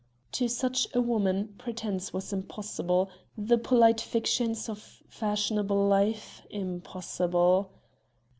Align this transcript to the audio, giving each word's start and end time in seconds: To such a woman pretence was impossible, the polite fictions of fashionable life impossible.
To 0.31 0.47
such 0.47 0.87
a 0.95 0.99
woman 0.99 1.53
pretence 1.59 2.11
was 2.11 2.33
impossible, 2.33 3.11
the 3.37 3.59
polite 3.59 4.01
fictions 4.01 4.67
of 4.67 4.79
fashionable 5.07 5.87
life 5.87 6.41
impossible. 6.49 7.69